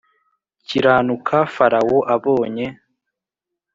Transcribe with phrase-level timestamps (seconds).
[0.67, 2.65] Kiranuka Farawo Abonye